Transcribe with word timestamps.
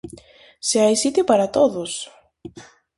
Se 0.67 0.77
hai 0.83 0.95
sitio 1.03 1.23
para 1.29 1.51
todos! 1.57 1.91